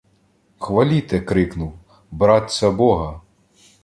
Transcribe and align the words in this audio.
Хваліте,-крикнув,-братця, 0.57 2.71
бога! 2.71 3.21